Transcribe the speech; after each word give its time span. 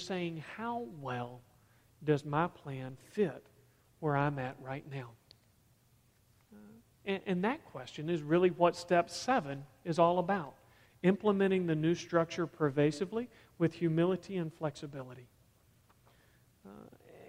Saying, 0.00 0.42
how 0.56 0.86
well 1.00 1.40
does 2.04 2.24
my 2.24 2.48
plan 2.48 2.96
fit 3.12 3.44
where 4.00 4.16
I'm 4.16 4.38
at 4.38 4.56
right 4.60 4.84
now? 4.90 5.10
And, 7.04 7.20
and 7.26 7.44
that 7.44 7.64
question 7.66 8.08
is 8.08 8.22
really 8.22 8.50
what 8.50 8.76
step 8.76 9.10
seven 9.10 9.64
is 9.84 9.98
all 9.98 10.18
about 10.18 10.54
implementing 11.02 11.66
the 11.66 11.74
new 11.74 11.94
structure 11.94 12.46
pervasively 12.46 13.28
with 13.58 13.72
humility 13.72 14.36
and 14.36 14.52
flexibility. 14.52 15.26
Uh, 16.66 16.70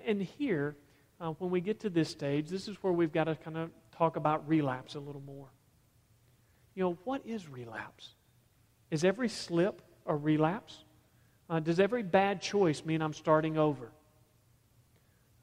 and 0.05 0.21
here, 0.21 0.75
uh, 1.21 1.29
when 1.39 1.49
we 1.51 1.61
get 1.61 1.79
to 1.79 1.89
this 1.89 2.09
stage, 2.09 2.49
this 2.49 2.67
is 2.67 2.75
where 2.83 2.91
we've 2.91 3.13
got 3.13 3.25
to 3.25 3.35
kind 3.35 3.57
of 3.57 3.69
talk 3.95 4.17
about 4.17 4.47
relapse 4.47 4.95
a 4.95 4.99
little 4.99 5.21
more. 5.21 5.47
You 6.75 6.83
know, 6.83 6.97
what 7.05 7.21
is 7.25 7.47
relapse? 7.47 8.09
Is 8.89 9.03
every 9.03 9.29
slip 9.29 9.81
a 10.05 10.15
relapse? 10.15 10.83
Uh, 11.51 11.59
does 11.59 11.79
every 11.79 12.01
bad 12.01 12.41
choice 12.41 12.83
mean 12.83 13.03
I'm 13.03 13.13
starting 13.13 13.59
over? 13.59 13.91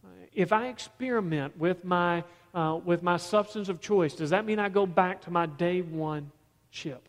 Uh, 0.04 0.08
if 0.34 0.52
I 0.52 0.66
experiment 0.66 1.56
with 1.56 1.84
my, 1.84 2.24
uh, 2.52 2.80
with 2.84 3.04
my 3.04 3.18
substance 3.18 3.68
of 3.68 3.80
choice, 3.80 4.14
does 4.14 4.30
that 4.30 4.44
mean 4.44 4.58
I 4.58 4.68
go 4.70 4.86
back 4.86 5.20
to 5.22 5.30
my 5.30 5.46
day 5.46 5.82
one 5.82 6.32
chip? 6.72 7.08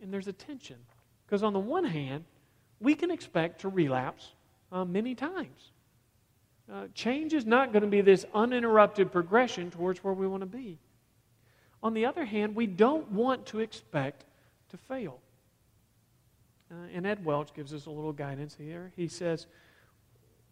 and 0.00 0.12
there's 0.12 0.28
a 0.28 0.32
tension. 0.32 0.76
Because 1.26 1.42
on 1.42 1.52
the 1.52 1.60
one 1.60 1.84
hand, 1.84 2.24
we 2.80 2.94
can 2.94 3.10
expect 3.10 3.60
to 3.60 3.68
relapse 3.68 4.32
uh, 4.72 4.84
many 4.84 5.14
times. 5.14 5.70
Uh, 6.72 6.86
change 6.94 7.32
is 7.32 7.44
not 7.44 7.72
going 7.72 7.82
to 7.82 7.88
be 7.88 8.00
this 8.00 8.24
uninterrupted 8.32 9.12
progression 9.12 9.70
towards 9.70 10.02
where 10.02 10.14
we 10.14 10.26
want 10.26 10.40
to 10.40 10.46
be. 10.46 10.78
On 11.82 11.94
the 11.94 12.06
other 12.06 12.24
hand, 12.24 12.54
we 12.54 12.66
don't 12.66 13.10
want 13.10 13.46
to 13.46 13.60
expect 13.60 14.24
to 14.70 14.76
fail. 14.76 15.18
Uh, 16.70 16.74
and 16.94 17.06
Ed 17.06 17.24
Welch 17.24 17.52
gives 17.52 17.74
us 17.74 17.86
a 17.86 17.90
little 17.90 18.12
guidance 18.12 18.54
here. 18.54 18.92
He 18.94 19.08
says, 19.08 19.46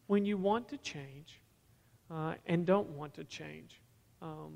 when 0.06 0.24
you 0.24 0.36
want 0.36 0.68
to 0.70 0.76
change 0.78 1.40
uh, 2.10 2.34
and 2.46 2.66
don't 2.66 2.88
want 2.90 3.14
to 3.14 3.24
change, 3.24 3.80
um, 4.20 4.54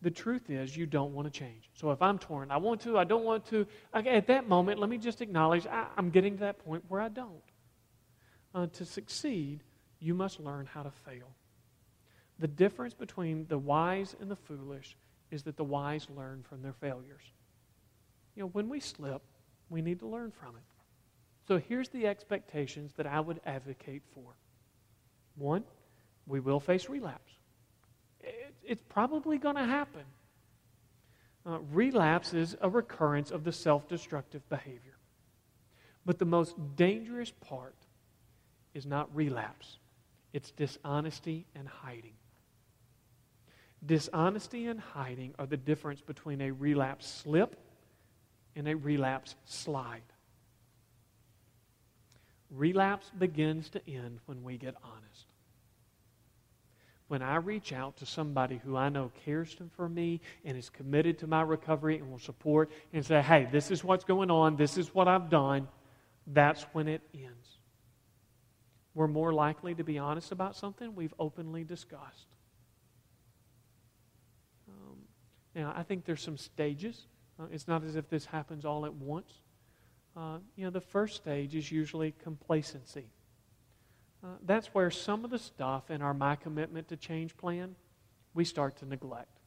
the 0.00 0.10
truth 0.10 0.50
is 0.50 0.76
you 0.76 0.86
don't 0.86 1.12
want 1.12 1.32
to 1.32 1.38
change. 1.38 1.70
So 1.74 1.90
if 1.90 2.00
I'm 2.02 2.18
torn, 2.18 2.50
I 2.50 2.56
want 2.56 2.80
to, 2.82 2.98
I 2.98 3.04
don't 3.04 3.24
want 3.24 3.46
to, 3.46 3.66
okay, 3.94 4.16
at 4.16 4.26
that 4.28 4.48
moment, 4.48 4.78
let 4.78 4.88
me 4.88 4.98
just 4.98 5.20
acknowledge 5.20 5.66
I, 5.66 5.86
am 5.96 6.10
getting 6.10 6.34
to 6.34 6.40
that 6.40 6.64
point 6.64 6.84
where 6.88 7.00
I 7.00 7.08
don't. 7.08 7.42
Uh, 8.54 8.66
to 8.66 8.84
succeed, 8.84 9.62
you 10.00 10.14
must 10.14 10.40
learn 10.40 10.66
how 10.66 10.82
to 10.82 10.90
fail. 10.90 11.30
The 12.38 12.48
difference 12.48 12.94
between 12.94 13.46
the 13.48 13.58
wise 13.58 14.14
and 14.20 14.30
the 14.30 14.36
foolish 14.36 14.96
is 15.30 15.42
that 15.42 15.56
the 15.56 15.64
wise 15.64 16.06
learn 16.16 16.44
from 16.48 16.62
their 16.62 16.72
failures. 16.72 17.32
You 18.36 18.44
know, 18.44 18.48
when 18.52 18.68
we 18.68 18.80
slip, 18.80 19.22
we 19.68 19.82
need 19.82 19.98
to 20.00 20.06
learn 20.06 20.30
from 20.30 20.56
it. 20.56 20.62
So 21.48 21.58
here's 21.58 21.88
the 21.88 22.06
expectations 22.06 22.92
that 22.96 23.06
I 23.06 23.18
would 23.18 23.40
advocate 23.44 24.02
for. 24.14 24.34
One, 25.34 25.64
we 26.26 26.40
will 26.40 26.60
face 26.60 26.88
relapse 26.88 27.32
it's 28.68 28.82
probably 28.88 29.38
going 29.38 29.56
to 29.56 29.64
happen. 29.64 30.04
Uh, 31.46 31.58
relapse 31.72 32.34
is 32.34 32.56
a 32.60 32.68
recurrence 32.68 33.30
of 33.30 33.42
the 33.42 33.52
self 33.52 33.88
destructive 33.88 34.46
behavior. 34.48 34.98
But 36.04 36.18
the 36.18 36.26
most 36.26 36.54
dangerous 36.76 37.30
part 37.30 37.74
is 38.74 38.86
not 38.86 39.14
relapse, 39.14 39.78
it's 40.32 40.50
dishonesty 40.52 41.46
and 41.54 41.66
hiding. 41.66 42.12
Dishonesty 43.84 44.66
and 44.66 44.78
hiding 44.78 45.34
are 45.38 45.46
the 45.46 45.56
difference 45.56 46.00
between 46.00 46.40
a 46.42 46.50
relapse 46.50 47.06
slip 47.06 47.56
and 48.54 48.68
a 48.68 48.76
relapse 48.76 49.36
slide. 49.44 50.02
Relapse 52.50 53.10
begins 53.18 53.70
to 53.70 53.90
end 53.90 54.20
when 54.26 54.42
we 54.42 54.56
get 54.56 54.74
honest 54.82 55.26
when 57.08 57.22
I 57.22 57.36
reach 57.36 57.72
out 57.72 57.96
to 57.96 58.06
somebody 58.06 58.60
who 58.62 58.76
I 58.76 58.90
know 58.90 59.10
cares 59.24 59.56
for 59.76 59.88
me 59.88 60.20
and 60.44 60.56
is 60.56 60.68
committed 60.68 61.18
to 61.18 61.26
my 61.26 61.40
recovery 61.40 61.96
and 61.98 62.10
will 62.10 62.18
support 62.18 62.70
and 62.92 63.04
say, 63.04 63.22
hey, 63.22 63.48
this 63.50 63.70
is 63.70 63.82
what's 63.82 64.04
going 64.04 64.30
on, 64.30 64.56
this 64.56 64.76
is 64.76 64.94
what 64.94 65.08
I've 65.08 65.30
done, 65.30 65.66
that's 66.26 66.62
when 66.72 66.86
it 66.86 67.00
ends. 67.14 67.58
We're 68.94 69.08
more 69.08 69.32
likely 69.32 69.74
to 69.74 69.84
be 69.84 69.98
honest 69.98 70.32
about 70.32 70.54
something 70.54 70.94
we've 70.94 71.14
openly 71.18 71.64
discussed. 71.64 72.26
Um, 74.68 74.98
now, 75.54 75.72
I 75.74 75.84
think 75.84 76.04
there's 76.04 76.22
some 76.22 76.36
stages. 76.36 77.06
Uh, 77.40 77.44
it's 77.50 77.66
not 77.66 77.84
as 77.84 77.96
if 77.96 78.10
this 78.10 78.26
happens 78.26 78.66
all 78.66 78.84
at 78.84 78.92
once. 78.92 79.32
Uh, 80.18 80.38
you 80.56 80.64
know, 80.64 80.70
the 80.70 80.80
first 80.80 81.14
stage 81.14 81.54
is 81.54 81.70
usually 81.70 82.12
complacency. 82.24 83.04
Uh, 84.24 84.26
that's 84.44 84.66
where 84.68 84.90
some 84.90 85.24
of 85.24 85.30
the 85.30 85.38
stuff 85.38 85.92
in 85.92 86.02
our 86.02 86.12
My 86.12 86.34
Commitment 86.34 86.88
to 86.88 86.96
Change 86.96 87.36
plan 87.36 87.76
we 88.34 88.44
start 88.44 88.76
to 88.78 88.86
neglect. 88.86 89.38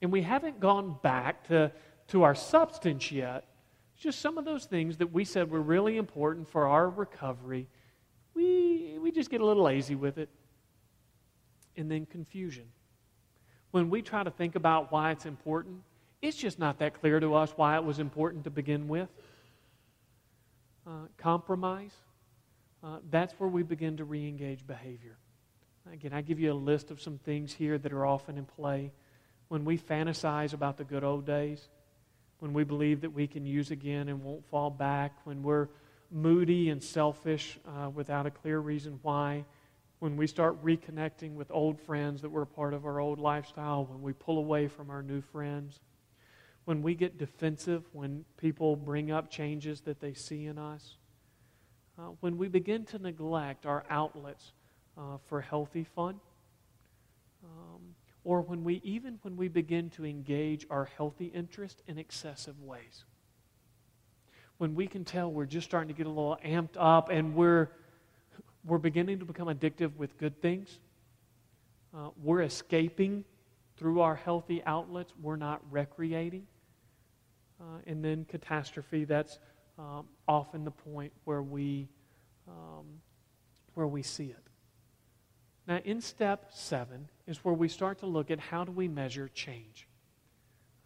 And 0.00 0.10
we 0.10 0.22
haven't 0.22 0.60
gone 0.60 0.96
back 1.02 1.46
to, 1.48 1.72
to 2.08 2.22
our 2.22 2.34
substance 2.34 3.12
yet. 3.12 3.44
It's 3.94 4.02
just 4.02 4.20
some 4.20 4.38
of 4.38 4.46
those 4.46 4.64
things 4.64 4.96
that 4.96 5.12
we 5.12 5.24
said 5.26 5.50
were 5.50 5.60
really 5.60 5.98
important 5.98 6.48
for 6.48 6.66
our 6.66 6.88
recovery. 6.88 7.68
We, 8.32 8.96
we 8.98 9.12
just 9.12 9.30
get 9.30 9.42
a 9.42 9.46
little 9.46 9.62
lazy 9.62 9.94
with 9.94 10.16
it. 10.16 10.30
And 11.76 11.90
then 11.90 12.06
confusion. 12.06 12.64
When 13.72 13.90
we 13.90 14.00
try 14.00 14.22
to 14.22 14.30
think 14.30 14.54
about 14.54 14.90
why 14.90 15.10
it's 15.10 15.26
important, 15.26 15.82
it's 16.24 16.36
just 16.36 16.58
not 16.58 16.78
that 16.78 17.00
clear 17.00 17.20
to 17.20 17.34
us 17.34 17.52
why 17.56 17.76
it 17.76 17.84
was 17.84 17.98
important 17.98 18.44
to 18.44 18.50
begin 18.50 18.88
with. 18.88 19.08
Uh, 20.86 21.06
compromise 21.16 21.92
uh, 22.84 22.98
that's 23.10 23.32
where 23.40 23.48
we 23.48 23.62
begin 23.62 23.96
to 23.96 24.04
re 24.04 24.28
engage 24.28 24.66
behavior. 24.66 25.16
Again, 25.90 26.12
I 26.12 26.20
give 26.20 26.38
you 26.38 26.52
a 26.52 26.54
list 26.54 26.90
of 26.90 27.00
some 27.00 27.18
things 27.18 27.52
here 27.52 27.78
that 27.78 27.92
are 27.92 28.04
often 28.04 28.36
in 28.36 28.44
play. 28.44 28.92
When 29.48 29.64
we 29.64 29.78
fantasize 29.78 30.52
about 30.52 30.76
the 30.76 30.84
good 30.84 31.02
old 31.02 31.24
days, 31.24 31.68
when 32.40 32.52
we 32.52 32.64
believe 32.64 33.00
that 33.02 33.10
we 33.10 33.26
can 33.26 33.46
use 33.46 33.70
again 33.70 34.08
and 34.08 34.22
won't 34.22 34.44
fall 34.46 34.68
back, 34.68 35.12
when 35.24 35.42
we're 35.42 35.68
moody 36.10 36.68
and 36.68 36.82
selfish 36.82 37.58
uh, 37.66 37.88
without 37.88 38.26
a 38.26 38.30
clear 38.30 38.58
reason 38.58 38.98
why, 39.02 39.44
when 40.00 40.16
we 40.16 40.26
start 40.26 40.62
reconnecting 40.62 41.34
with 41.34 41.50
old 41.50 41.80
friends 41.80 42.20
that 42.20 42.30
were 42.30 42.44
part 42.44 42.74
of 42.74 42.84
our 42.84 43.00
old 43.00 43.18
lifestyle, 43.18 43.86
when 43.86 44.02
we 44.02 44.12
pull 44.12 44.38
away 44.38 44.68
from 44.68 44.90
our 44.90 45.02
new 45.02 45.22
friends, 45.22 45.80
when 46.64 46.82
we 46.82 46.94
get 46.94 47.18
defensive, 47.18 47.84
when 47.92 48.24
people 48.36 48.76
bring 48.76 49.10
up 49.10 49.30
changes 49.30 49.82
that 49.82 50.00
they 50.00 50.14
see 50.14 50.46
in 50.46 50.58
us, 50.58 50.96
uh, 51.98 52.08
when 52.20 52.38
we 52.38 52.48
begin 52.48 52.84
to 52.86 52.98
neglect 52.98 53.66
our 53.66 53.84
outlets 53.90 54.52
uh, 54.96 55.18
for 55.28 55.40
healthy 55.40 55.84
fun, 55.84 56.18
um, 57.44 57.80
or 58.24 58.40
when 58.40 58.64
we 58.64 58.80
even 58.82 59.18
when 59.22 59.36
we 59.36 59.48
begin 59.48 59.90
to 59.90 60.04
engage 60.04 60.66
our 60.70 60.86
healthy 60.96 61.26
interest 61.26 61.82
in 61.86 61.98
excessive 61.98 62.60
ways. 62.62 63.04
When 64.56 64.74
we 64.74 64.86
can 64.86 65.04
tell 65.04 65.30
we're 65.30 65.44
just 65.44 65.66
starting 65.66 65.88
to 65.88 65.94
get 65.94 66.06
a 66.06 66.10
little 66.10 66.38
amped 66.44 66.76
up 66.78 67.10
and 67.10 67.34
we're 67.34 67.70
we're 68.64 68.78
beginning 68.78 69.18
to 69.18 69.24
become 69.26 69.48
addictive 69.48 69.94
with 69.96 70.16
good 70.16 70.40
things. 70.40 70.78
Uh, 71.94 72.08
we're 72.22 72.40
escaping 72.40 73.24
through 73.76 74.00
our 74.00 74.14
healthy 74.14 74.62
outlets. 74.64 75.12
We're 75.20 75.36
not 75.36 75.60
recreating. 75.70 76.46
Uh, 77.60 77.78
and 77.86 78.04
then 78.04 78.24
catastrophe, 78.28 79.04
that's 79.04 79.38
um, 79.78 80.06
often 80.26 80.64
the 80.64 80.70
point 80.70 81.12
where 81.24 81.42
we, 81.42 81.88
um, 82.48 82.84
where 83.74 83.86
we 83.86 84.02
see 84.02 84.26
it. 84.26 84.36
Now, 85.66 85.80
in 85.84 86.00
step 86.00 86.50
seven 86.52 87.08
is 87.26 87.38
where 87.44 87.54
we 87.54 87.68
start 87.68 87.98
to 88.00 88.06
look 88.06 88.30
at 88.30 88.38
how 88.38 88.64
do 88.64 88.72
we 88.72 88.88
measure 88.88 89.30
change. 89.34 89.86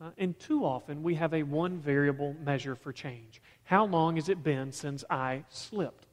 Uh, 0.01 0.11
and 0.17 0.39
too 0.39 0.65
often 0.65 1.03
we 1.03 1.17
have 1.17 1.35
a 1.35 1.43
one 1.43 1.79
variable 1.79 2.37
measure 2.45 2.77
for 2.77 2.93
change. 2.93 3.43
How 3.65 3.85
long 3.85 4.15
has 4.17 4.29
it 4.29 4.45
been 4.45 4.71
since 4.71 5.05
I 5.11 5.45
slipped? 5.49 6.07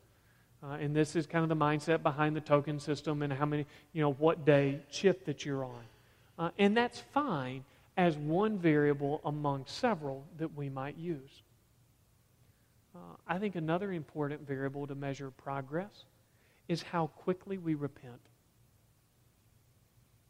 Uh, 0.64 0.78
and 0.80 0.96
this 0.96 1.16
is 1.16 1.28
kind 1.28 1.44
of 1.44 1.50
the 1.50 1.56
mindset 1.56 2.02
behind 2.02 2.36
the 2.36 2.42
token 2.42 2.80
system 2.80 3.22
and 3.22 3.32
how 3.32 3.46
many, 3.46 3.68
you 3.94 4.02
know, 4.02 4.14
what 4.14 4.46
day 4.46 4.80
chip 4.90 5.26
that 5.26 5.46
you're 5.46 5.64
on. 5.64 5.84
Uh, 6.40 6.50
and 6.58 6.76
that's 6.76 7.00
fine 7.14 7.64
as 7.98 8.18
one 8.18 8.58
variable 8.58 9.22
among 9.26 9.66
several 9.68 10.26
that 10.38 10.54
we 10.56 10.70
might 10.70 10.98
use. 10.98 11.44
Uh, 12.96 13.00
I 13.28 13.38
think 13.38 13.56
another 13.56 13.92
important 13.92 14.46
variable 14.48 14.88
to 14.88 14.96
measure 14.96 15.32
progress 15.32 16.06
is 16.68 16.82
how 16.82 17.08
quickly 17.08 17.58
we 17.58 17.76
repent. 17.76 18.20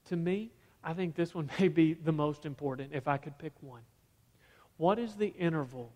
To 0.06 0.16
me, 0.16 0.52
I 0.84 0.94
think 0.94 1.16
this 1.16 1.34
one 1.34 1.50
may 1.60 1.68
be 1.68 1.94
the 1.94 2.12
most 2.12 2.46
important 2.46 2.92
if 2.94 3.08
I 3.08 3.18
could 3.18 3.38
pick 3.38 3.54
one. 3.62 3.82
What 4.78 5.00
is 5.00 5.16
the 5.16 5.28
interval 5.28 5.92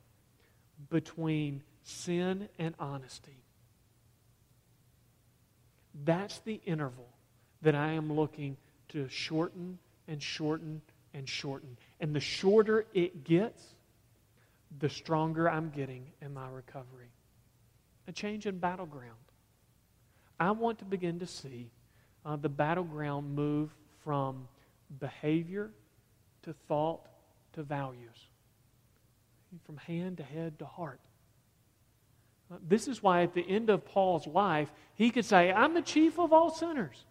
between 0.89 1.61
sin 1.83 2.49
and 2.57 2.73
honesty? 2.79 3.43
That's 6.05 6.39
the 6.39 6.61
interval 6.65 7.09
that 7.61 7.75
I 7.75 7.91
am 7.91 8.13
looking 8.13 8.57
to 8.89 9.07
shorten 9.09 9.77
and 10.07 10.23
shorten 10.23 10.81
and 11.13 11.27
shorten. 11.27 11.77
And 11.99 12.15
the 12.15 12.19
shorter 12.19 12.85
it 12.93 13.23
gets, 13.23 13.63
the 14.79 14.89
stronger 14.89 15.49
I'm 15.49 15.69
getting 15.69 16.05
in 16.21 16.33
my 16.33 16.47
recovery. 16.49 17.09
A 18.07 18.11
change 18.11 18.45
in 18.45 18.59
battleground. 18.59 19.13
I 20.39 20.51
want 20.51 20.79
to 20.79 20.85
begin 20.85 21.19
to 21.19 21.27
see 21.27 21.69
uh, 22.25 22.35
the 22.35 22.49
battleground 22.49 23.35
move 23.35 23.75
from 24.03 24.47
behavior 24.99 25.71
to 26.43 26.53
thought 26.67 27.01
to 27.53 27.63
values, 27.63 28.27
from 29.65 29.77
hand 29.77 30.17
to 30.17 30.23
head 30.23 30.59
to 30.59 30.65
heart. 30.65 30.99
Uh, 32.51 32.57
this 32.67 32.87
is 32.87 33.03
why 33.03 33.23
at 33.23 33.33
the 33.33 33.47
end 33.47 33.69
of 33.69 33.85
Paul's 33.85 34.25
life, 34.27 34.71
he 34.95 35.11
could 35.11 35.25
say, 35.25 35.51
I'm 35.51 35.73
the 35.73 35.81
chief 35.81 36.19
of 36.19 36.33
all 36.33 36.49
sinners. 36.49 37.05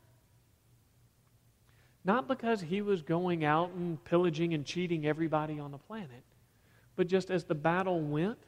Not 2.09 2.27
because 2.27 2.63
he 2.63 2.81
was 2.81 3.03
going 3.03 3.45
out 3.45 3.73
and 3.73 4.03
pillaging 4.03 4.55
and 4.55 4.65
cheating 4.65 5.05
everybody 5.05 5.61
on 5.61 5.73
the 5.73 5.77
planet, 5.77 6.25
but 6.97 7.07
just 7.07 7.31
as 7.31 7.45
the 7.45 7.55
battle 7.55 8.01
went, 8.01 8.39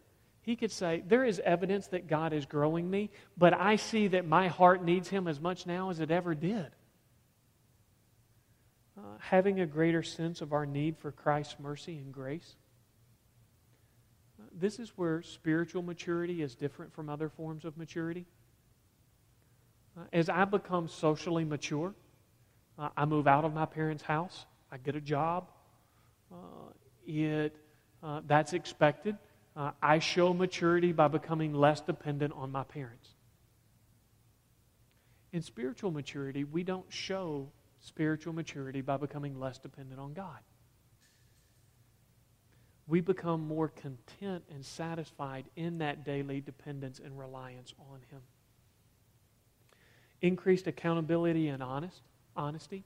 he 0.40 0.56
could 0.56 0.72
say, 0.72 1.02
There 1.06 1.26
is 1.26 1.40
evidence 1.40 1.88
that 1.88 2.08
God 2.08 2.32
is 2.32 2.46
growing 2.46 2.90
me, 2.90 3.10
but 3.36 3.52
I 3.52 3.76
see 3.76 4.08
that 4.08 4.26
my 4.26 4.48
heart 4.48 4.82
needs 4.82 5.10
him 5.10 5.28
as 5.28 5.38
much 5.38 5.66
now 5.66 5.90
as 5.90 6.00
it 6.00 6.10
ever 6.10 6.34
did. 6.34 6.68
Uh, 8.96 9.02
having 9.18 9.60
a 9.60 9.66
greater 9.66 10.02
sense 10.02 10.40
of 10.40 10.54
our 10.54 10.64
need 10.64 10.96
for 10.96 11.12
Christ's 11.12 11.56
mercy 11.60 11.98
and 11.98 12.14
grace. 12.14 12.56
Uh, 14.40 14.46
this 14.58 14.78
is 14.78 14.96
where 14.96 15.20
spiritual 15.20 15.82
maturity 15.82 16.40
is 16.40 16.54
different 16.54 16.94
from 16.94 17.10
other 17.10 17.28
forms 17.28 17.66
of 17.66 17.76
maturity. 17.76 18.24
Uh, 19.98 20.04
as 20.14 20.30
I 20.30 20.46
become 20.46 20.88
socially 20.88 21.44
mature, 21.44 21.94
I 22.97 23.05
move 23.05 23.27
out 23.27 23.44
of 23.44 23.53
my 23.53 23.67
parents' 23.67 24.03
house. 24.03 24.47
I 24.73 24.79
get 24.79 24.97
a 24.97 25.00
job. 25.00 25.49
Uh, 26.32 26.37
it, 27.06 27.55
uh, 28.03 28.23
that's 28.27 28.53
expected. 28.53 29.17
Uh, 29.56 29.73
I 29.82 29.99
show 29.99 30.32
maturity 30.32 30.93
by 30.93 31.09
becoming 31.09 31.53
less 31.53 31.81
dependent 31.81 32.32
on 32.35 32.50
my 32.50 32.65
parents. 32.65 33.09
In 35.32 35.43
spiritual 35.43 35.91
maturity, 35.91 36.44
we 36.44 36.62
don't 36.62 36.87
show 36.88 37.49
spiritual 37.81 38.32
maturity 38.32 38.81
by 38.81 38.97
becoming 38.97 39.38
less 39.38 39.59
dependent 39.59 40.00
on 40.00 40.12
God. 40.12 40.38
We 42.87 43.00
become 43.00 43.47
more 43.47 43.69
content 43.69 44.44
and 44.50 44.65
satisfied 44.65 45.44
in 45.55 45.79
that 45.79 46.05
daily 46.05 46.41
dependence 46.41 47.00
and 47.03 47.19
reliance 47.19 47.73
on 47.79 48.00
Him. 48.11 48.21
Increased 50.23 50.67
accountability 50.67 51.49
and 51.49 51.62
honest 51.62 52.03
honesty. 52.37 52.85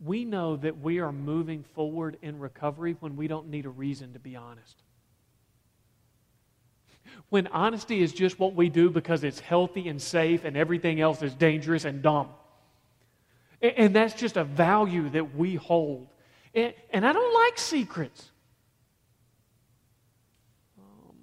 We 0.00 0.24
know 0.24 0.56
that 0.56 0.78
we 0.80 1.00
are 1.00 1.12
moving 1.12 1.64
forward 1.74 2.18
in 2.22 2.38
recovery 2.38 2.96
when 3.00 3.16
we 3.16 3.26
don't 3.26 3.48
need 3.48 3.66
a 3.66 3.70
reason 3.70 4.12
to 4.12 4.18
be 4.18 4.36
honest. 4.36 4.82
When 7.30 7.46
honesty 7.48 8.00
is 8.00 8.12
just 8.12 8.38
what 8.38 8.54
we 8.54 8.68
do 8.68 8.90
because 8.90 9.24
it's 9.24 9.40
healthy 9.40 9.88
and 9.88 10.00
safe 10.00 10.44
and 10.44 10.56
everything 10.56 11.00
else 11.00 11.22
is 11.22 11.34
dangerous 11.34 11.84
and 11.84 12.02
dumb. 12.02 12.28
And 13.60 13.94
that's 13.94 14.14
just 14.14 14.36
a 14.36 14.44
value 14.44 15.08
that 15.10 15.34
we 15.34 15.56
hold. 15.56 16.08
And 16.54 17.06
I 17.06 17.12
don't 17.12 17.34
like 17.34 17.58
secrets. 17.58 18.30
Um, 20.78 21.16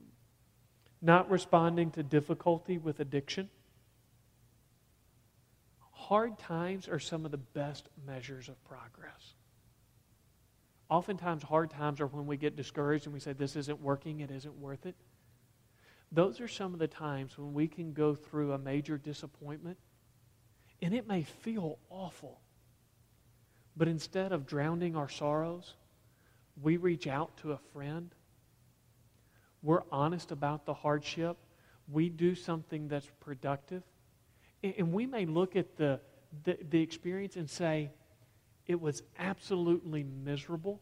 not 1.01 1.29
responding 1.29 1.91
to 1.91 2.03
difficulty 2.03 2.77
with 2.77 2.99
addiction 2.99 3.49
hard 6.07 6.37
times 6.37 6.87
are 6.87 6.99
some 6.99 7.25
of 7.25 7.31
the 7.31 7.37
best 7.37 7.89
measures 8.05 8.47
of 8.47 8.63
progress. 8.63 9.33
Oftentimes, 10.87 11.41
hard 11.41 11.71
times 11.71 11.99
are 11.99 12.05
when 12.05 12.27
we 12.27 12.37
get 12.37 12.55
discouraged 12.55 13.05
and 13.05 13.13
we 13.13 13.19
say, 13.19 13.33
This 13.33 13.55
isn't 13.55 13.81
working, 13.81 14.19
it 14.19 14.29
isn't 14.29 14.55
worth 14.59 14.85
it. 14.85 14.95
Those 16.11 16.39
are 16.39 16.47
some 16.47 16.73
of 16.73 16.79
the 16.79 16.87
times 16.87 17.37
when 17.37 17.53
we 17.53 17.67
can 17.67 17.91
go 17.91 18.13
through 18.13 18.53
a 18.53 18.57
major 18.57 18.97
disappointment, 18.97 19.77
and 20.81 20.93
it 20.93 21.07
may 21.07 21.23
feel 21.23 21.79
awful. 21.89 22.39
But 23.75 23.87
instead 23.87 24.31
of 24.31 24.45
drowning 24.45 24.95
our 24.95 25.09
sorrows, 25.09 25.73
we 26.61 26.77
reach 26.77 27.07
out 27.07 27.35
to 27.37 27.51
a 27.51 27.57
friend. 27.73 28.13
We're 29.63 29.83
honest 29.91 30.31
about 30.31 30.65
the 30.65 30.73
hardship. 30.75 31.37
We 31.91 32.09
do 32.09 32.35
something 32.35 32.87
that's 32.87 33.09
productive. 33.19 33.81
And 34.77 34.91
we 34.91 35.05
may 35.05 35.25
look 35.25 35.55
at 35.55 35.77
the, 35.77 35.99
the, 36.43 36.57
the 36.69 36.81
experience 36.81 37.35
and 37.35 37.49
say, 37.49 37.91
it 38.65 38.79
was 38.81 39.03
absolutely 39.19 40.03
miserable. 40.03 40.81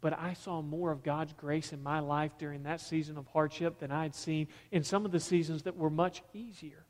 But 0.00 0.18
I 0.18 0.34
saw 0.34 0.62
more 0.62 0.90
of 0.92 1.02
God's 1.02 1.32
grace 1.32 1.72
in 1.72 1.82
my 1.82 1.98
life 1.98 2.32
during 2.38 2.62
that 2.62 2.80
season 2.80 3.18
of 3.18 3.26
hardship 3.26 3.80
than 3.80 3.90
I 3.90 4.04
had 4.04 4.14
seen 4.14 4.48
in 4.70 4.84
some 4.84 5.04
of 5.04 5.10
the 5.10 5.20
seasons 5.20 5.64
that 5.64 5.76
were 5.76 5.90
much 5.90 6.22
easier. 6.32 6.86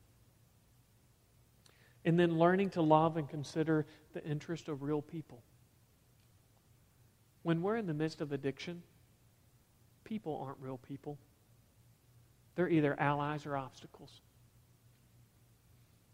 And 2.04 2.18
then 2.18 2.38
learning 2.38 2.70
to 2.70 2.82
love 2.82 3.16
and 3.16 3.28
consider 3.28 3.86
the 4.12 4.24
interest 4.24 4.68
of 4.68 4.82
real 4.82 5.02
people. 5.02 5.42
When 7.42 7.62
we're 7.62 7.76
in 7.76 7.86
the 7.86 7.94
midst 7.94 8.20
of 8.20 8.32
addiction, 8.32 8.82
people 10.04 10.40
aren't 10.44 10.58
real 10.60 10.78
people. 10.78 11.18
They're 12.54 12.68
either 12.68 12.94
allies 12.98 13.46
or 13.46 13.56
obstacles. 13.56 14.20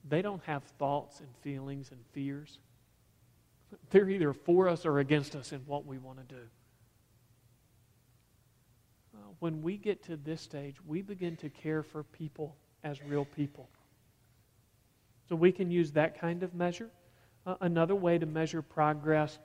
They 0.08 0.22
don't 0.22 0.42
have 0.44 0.62
thoughts 0.78 1.20
and 1.20 1.28
feelings 1.42 1.90
and 1.90 2.00
fears. 2.12 2.58
They're 3.90 4.08
either 4.08 4.32
for 4.32 4.68
us 4.68 4.84
or 4.84 4.98
against 4.98 5.34
us 5.34 5.52
in 5.52 5.60
what 5.60 5.86
we 5.86 5.98
want 5.98 6.18
to 6.28 6.34
do. 6.34 6.42
Uh, 9.14 9.18
when 9.38 9.62
we 9.62 9.76
get 9.76 10.04
to 10.04 10.16
this 10.16 10.40
stage, 10.40 10.76
we 10.86 11.02
begin 11.02 11.36
to 11.36 11.48
care 11.48 11.82
for 11.82 12.02
people 12.02 12.56
as 12.82 13.02
real 13.02 13.24
people. 13.24 13.68
So 15.28 15.36
we 15.36 15.52
can 15.52 15.70
use 15.70 15.92
that 15.92 16.20
kind 16.20 16.42
of 16.42 16.54
measure. 16.54 16.90
Uh, 17.46 17.54
another 17.62 17.94
way 17.94 18.18
to 18.18 18.26
measure 18.26 18.60
progress 18.62 19.38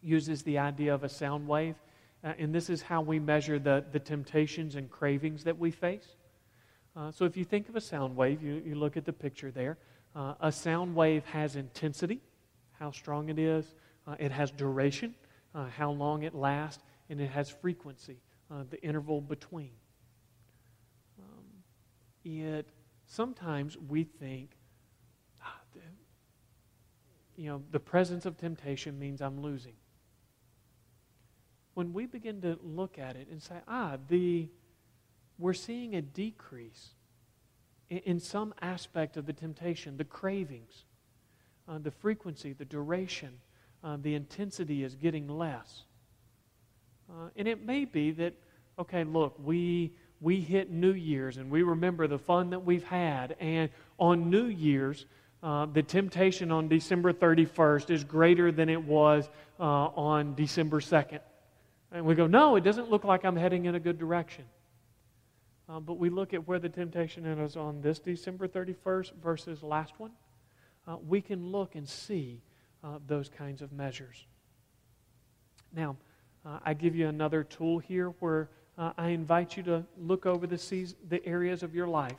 uses 0.00 0.42
the 0.42 0.58
idea 0.58 0.94
of 0.94 1.04
a 1.04 1.08
sound 1.08 1.46
wave. 1.46 1.76
Uh, 2.22 2.32
and 2.38 2.54
this 2.54 2.70
is 2.70 2.80
how 2.80 3.02
we 3.02 3.18
measure 3.18 3.58
the, 3.58 3.84
the 3.92 3.98
temptations 3.98 4.76
and 4.76 4.90
cravings 4.90 5.44
that 5.44 5.58
we 5.58 5.70
face. 5.70 6.16
Uh, 6.96 7.10
so 7.10 7.24
if 7.24 7.36
you 7.36 7.44
think 7.44 7.68
of 7.68 7.76
a 7.76 7.80
sound 7.80 8.14
wave, 8.16 8.42
you, 8.42 8.62
you 8.64 8.74
look 8.76 8.96
at 8.96 9.04
the 9.04 9.12
picture 9.12 9.50
there. 9.50 9.78
Uh, 10.14 10.34
a 10.40 10.52
sound 10.52 10.94
wave 10.94 11.24
has 11.26 11.56
intensity, 11.56 12.20
how 12.78 12.90
strong 12.90 13.28
it 13.28 13.38
is, 13.38 13.74
uh, 14.06 14.14
it 14.18 14.30
has 14.30 14.50
duration, 14.52 15.14
uh, 15.54 15.66
how 15.76 15.90
long 15.90 16.22
it 16.22 16.34
lasts, 16.34 16.84
and 17.10 17.20
it 17.20 17.30
has 17.30 17.50
frequency, 17.50 18.18
uh, 18.50 18.62
the 18.70 18.80
interval 18.82 19.20
between. 19.20 19.72
Um, 21.18 21.44
it 22.24 22.68
sometimes 23.06 23.76
we 23.88 24.04
think, 24.04 24.50
ah, 25.42 25.58
the, 25.72 25.80
you 27.42 27.48
know, 27.48 27.62
the 27.72 27.80
presence 27.80 28.24
of 28.24 28.36
temptation 28.36 28.98
means 28.98 29.20
I'm 29.20 29.40
losing. 29.40 29.74
When 31.74 31.92
we 31.92 32.06
begin 32.06 32.40
to 32.42 32.56
look 32.62 33.00
at 33.00 33.16
it 33.16 33.26
and 33.32 33.42
say, 33.42 33.56
ah, 33.66 33.96
the 34.08 34.48
we're 35.38 35.54
seeing 35.54 35.94
a 35.94 36.02
decrease 36.02 36.90
in, 37.90 37.98
in 37.98 38.20
some 38.20 38.54
aspect 38.60 39.16
of 39.16 39.26
the 39.26 39.32
temptation, 39.32 39.96
the 39.96 40.04
cravings, 40.04 40.84
uh, 41.68 41.78
the 41.78 41.90
frequency, 41.90 42.52
the 42.52 42.64
duration, 42.64 43.30
uh, 43.82 43.96
the 44.00 44.14
intensity 44.14 44.84
is 44.84 44.94
getting 44.94 45.28
less. 45.28 45.82
Uh, 47.10 47.28
and 47.36 47.46
it 47.46 47.64
may 47.64 47.84
be 47.84 48.10
that, 48.12 48.34
okay, 48.78 49.04
look, 49.04 49.36
we, 49.42 49.92
we 50.20 50.40
hit 50.40 50.70
New 50.70 50.92
Year's 50.92 51.36
and 51.36 51.50
we 51.50 51.62
remember 51.62 52.06
the 52.06 52.18
fun 52.18 52.50
that 52.50 52.64
we've 52.64 52.84
had. 52.84 53.36
And 53.40 53.70
on 53.98 54.30
New 54.30 54.46
Year's, 54.46 55.06
uh, 55.42 55.66
the 55.66 55.82
temptation 55.82 56.50
on 56.50 56.68
December 56.68 57.12
31st 57.12 57.90
is 57.90 58.04
greater 58.04 58.50
than 58.50 58.70
it 58.70 58.82
was 58.82 59.28
uh, 59.60 59.62
on 59.62 60.34
December 60.34 60.80
2nd. 60.80 61.20
And 61.92 62.06
we 62.06 62.14
go, 62.14 62.26
no, 62.26 62.56
it 62.56 62.64
doesn't 62.64 62.90
look 62.90 63.04
like 63.04 63.24
I'm 63.24 63.36
heading 63.36 63.66
in 63.66 63.74
a 63.74 63.80
good 63.80 63.98
direction. 63.98 64.44
Uh, 65.68 65.80
but 65.80 65.94
we 65.94 66.10
look 66.10 66.34
at 66.34 66.46
where 66.46 66.58
the 66.58 66.68
temptation 66.68 67.24
is 67.26 67.56
on 67.56 67.80
this 67.80 67.98
December 67.98 68.46
31st 68.46 69.12
versus 69.22 69.62
last 69.62 69.98
one. 69.98 70.10
Uh, 70.86 70.96
we 71.08 71.20
can 71.20 71.50
look 71.50 71.74
and 71.74 71.88
see 71.88 72.42
uh, 72.82 72.98
those 73.06 73.28
kinds 73.30 73.62
of 73.62 73.72
measures. 73.72 74.26
Now, 75.74 75.96
uh, 76.44 76.58
I 76.64 76.74
give 76.74 76.94
you 76.94 77.08
another 77.08 77.42
tool 77.42 77.78
here 77.78 78.10
where 78.20 78.50
uh, 78.76 78.92
I 78.98 79.08
invite 79.08 79.56
you 79.56 79.62
to 79.64 79.84
look 79.98 80.26
over 80.26 80.46
the, 80.46 80.58
seas- 80.58 80.94
the 81.08 81.24
areas 81.26 81.62
of 81.62 81.74
your 81.74 81.88
life. 81.88 82.18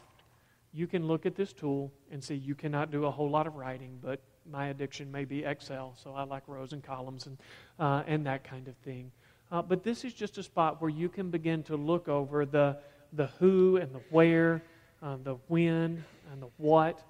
You 0.73 0.87
can 0.87 1.07
look 1.07 1.25
at 1.25 1.35
this 1.35 1.53
tool 1.53 1.91
and 2.11 2.23
see 2.23 2.35
you 2.35 2.55
cannot 2.55 2.91
do 2.91 3.05
a 3.05 3.11
whole 3.11 3.29
lot 3.29 3.45
of 3.45 3.55
writing, 3.55 3.99
but 4.01 4.19
my 4.49 4.67
addiction 4.67 5.11
may 5.11 5.25
be 5.25 5.43
Excel, 5.43 5.95
so 6.01 6.13
I 6.13 6.23
like 6.23 6.43
rows 6.47 6.73
and 6.73 6.83
columns 6.83 7.27
and, 7.27 7.37
uh, 7.79 8.03
and 8.07 8.25
that 8.25 8.43
kind 8.43 8.67
of 8.67 8.75
thing. 8.77 9.11
Uh, 9.51 9.61
but 9.61 9.83
this 9.83 10.03
is 10.03 10.13
just 10.13 10.37
a 10.37 10.43
spot 10.43 10.81
where 10.81 10.89
you 10.89 11.07
can 11.07 11.29
begin 11.29 11.63
to 11.63 11.75
look 11.75 12.07
over 12.07 12.45
the, 12.45 12.77
the 13.15 13.27
who 13.39 13.77
and 13.77 13.93
the 13.93 14.01
where, 14.09 14.61
uh, 15.01 15.17
the 15.23 15.35
when 15.47 16.03
and 16.31 16.41
the 16.41 16.49
what, 16.57 17.01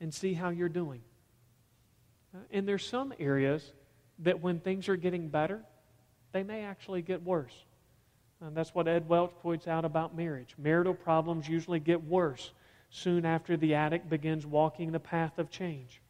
and 0.00 0.12
see 0.12 0.34
how 0.34 0.50
you're 0.50 0.68
doing. 0.68 1.02
Uh, 2.34 2.38
and 2.50 2.66
there's 2.66 2.86
some 2.86 3.12
areas 3.18 3.72
that 4.20 4.40
when 4.40 4.60
things 4.60 4.88
are 4.88 4.96
getting 4.96 5.28
better, 5.28 5.60
they 6.32 6.42
may 6.42 6.64
actually 6.64 7.02
get 7.02 7.22
worse. 7.22 7.54
And 8.40 8.56
that's 8.56 8.74
what 8.74 8.88
Ed 8.88 9.08
Welch 9.08 9.32
points 9.42 9.66
out 9.66 9.84
about 9.84 10.16
marriage. 10.16 10.54
Marital 10.56 10.94
problems 10.94 11.48
usually 11.48 11.80
get 11.80 12.02
worse 12.02 12.52
soon 12.90 13.24
after 13.24 13.56
the 13.56 13.74
addict 13.74 14.08
begins 14.08 14.46
walking 14.46 14.92
the 14.92 15.00
path 15.00 15.38
of 15.38 15.50
change. 15.50 16.00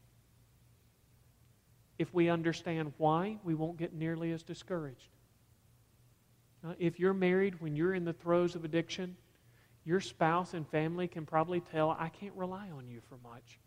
If 1.98 2.14
we 2.14 2.30
understand 2.30 2.92
why, 2.96 3.38
we 3.44 3.54
won't 3.54 3.76
get 3.76 3.92
nearly 3.92 4.32
as 4.32 4.42
discouraged. 4.42 5.08
Uh, 6.66 6.74
if 6.78 7.00
you're 7.00 7.14
married 7.14 7.60
when 7.60 7.74
you're 7.74 7.94
in 7.94 8.04
the 8.04 8.12
throes 8.12 8.54
of 8.54 8.64
addiction, 8.64 9.16
your 9.84 10.00
spouse 10.00 10.54
and 10.54 10.68
family 10.68 11.08
can 11.08 11.24
probably 11.24 11.60
tell, 11.60 11.96
I 11.98 12.08
can't 12.08 12.34
rely 12.34 12.68
on 12.76 12.86
you 12.88 13.00
for 13.08 13.16
much. 13.28 13.58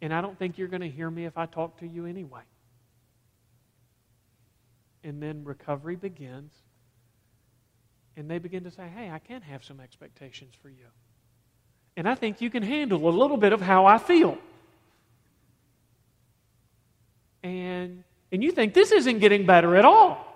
And 0.00 0.12
I 0.12 0.20
don't 0.20 0.38
think 0.38 0.58
you're 0.58 0.68
going 0.68 0.82
to 0.82 0.90
hear 0.90 1.10
me 1.10 1.24
if 1.24 1.36
I 1.36 1.46
talk 1.46 1.78
to 1.78 1.86
you 1.86 2.06
anyway. 2.06 2.42
And 5.02 5.22
then 5.22 5.44
recovery 5.44 5.96
begins. 5.96 6.52
And 8.16 8.30
they 8.30 8.38
begin 8.38 8.64
to 8.64 8.70
say, 8.70 8.88
hey, 8.94 9.10
I 9.10 9.18
can 9.18 9.42
have 9.42 9.64
some 9.64 9.80
expectations 9.80 10.54
for 10.62 10.68
you. 10.68 10.86
And 11.96 12.08
I 12.08 12.14
think 12.14 12.40
you 12.40 12.50
can 12.50 12.62
handle 12.62 13.08
a 13.08 13.10
little 13.10 13.36
bit 13.36 13.52
of 13.52 13.60
how 13.60 13.86
I 13.86 13.98
feel. 13.98 14.38
And, 17.42 18.04
and 18.32 18.42
you 18.42 18.52
think 18.52 18.74
this 18.74 18.92
isn't 18.92 19.18
getting 19.18 19.46
better 19.46 19.76
at 19.76 19.84
all. 19.84 20.33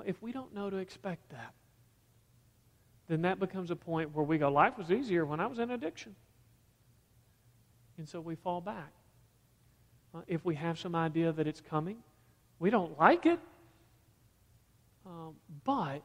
Well, 0.00 0.08
if 0.08 0.22
we 0.22 0.32
don't 0.32 0.54
know 0.54 0.70
to 0.70 0.78
expect 0.78 1.28
that, 1.28 1.52
then 3.06 3.20
that 3.22 3.38
becomes 3.38 3.70
a 3.70 3.76
point 3.76 4.14
where 4.14 4.24
we 4.24 4.38
go, 4.38 4.50
life 4.50 4.78
was 4.78 4.90
easier 4.90 5.26
when 5.26 5.40
I 5.40 5.46
was 5.46 5.58
in 5.58 5.70
addiction. 5.72 6.16
And 7.98 8.08
so 8.08 8.18
we 8.18 8.34
fall 8.34 8.62
back. 8.62 8.92
Uh, 10.14 10.20
if 10.26 10.42
we 10.42 10.54
have 10.54 10.78
some 10.78 10.94
idea 10.94 11.32
that 11.32 11.46
it's 11.46 11.60
coming, 11.60 11.98
we 12.58 12.70
don't 12.70 12.98
like 12.98 13.26
it. 13.26 13.38
Um, 15.04 15.34
but 15.64 16.00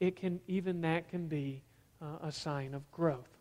it 0.00 0.16
can, 0.16 0.38
even 0.46 0.82
that 0.82 1.08
can 1.08 1.26
be 1.26 1.62
uh, 2.02 2.26
a 2.26 2.32
sign 2.32 2.74
of 2.74 2.82
growth. 2.92 3.39